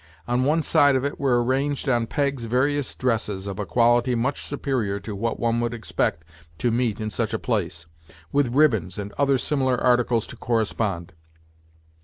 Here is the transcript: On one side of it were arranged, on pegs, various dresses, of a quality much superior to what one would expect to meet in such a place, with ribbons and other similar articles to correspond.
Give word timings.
On 0.27 0.45
one 0.45 0.63
side 0.63 0.95
of 0.95 1.05
it 1.05 1.19
were 1.19 1.43
arranged, 1.43 1.87
on 1.87 2.07
pegs, 2.07 2.45
various 2.45 2.95
dresses, 2.95 3.45
of 3.45 3.59
a 3.59 3.67
quality 3.67 4.15
much 4.15 4.41
superior 4.43 4.99
to 4.99 5.15
what 5.15 5.39
one 5.39 5.59
would 5.59 5.75
expect 5.75 6.25
to 6.57 6.71
meet 6.71 6.99
in 6.99 7.11
such 7.11 7.35
a 7.35 7.37
place, 7.37 7.85
with 8.31 8.47
ribbons 8.55 8.97
and 8.97 9.13
other 9.19 9.37
similar 9.37 9.79
articles 9.79 10.25
to 10.25 10.35
correspond. 10.35 11.13